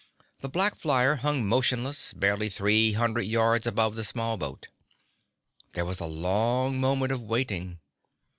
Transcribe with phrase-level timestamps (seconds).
[0.39, 4.65] The black flyer hung motionless, barely three hundred yards above the small boat.
[5.73, 7.77] There was a long moment of waiting.